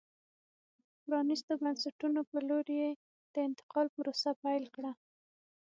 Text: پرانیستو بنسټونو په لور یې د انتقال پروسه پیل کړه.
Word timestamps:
پرانیستو 1.03 1.51
بنسټونو 1.61 2.19
په 2.29 2.37
لور 2.47 2.65
یې 2.79 2.89
د 3.33 3.35
انتقال 3.47 3.87
پروسه 3.95 4.31
پیل 4.43 4.63
کړه. 4.75 4.91